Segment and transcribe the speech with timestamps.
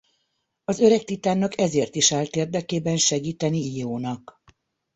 [0.63, 4.41] Az öreg titánnak ezért is állt érdekében segíteni Iónak.